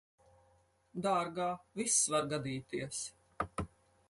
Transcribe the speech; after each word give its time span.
Dārgā, 1.05 1.49
viss 1.81 1.99
var 2.15 2.27
gadīties. 2.33 3.05